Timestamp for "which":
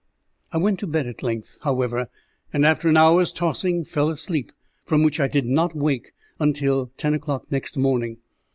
5.03-5.19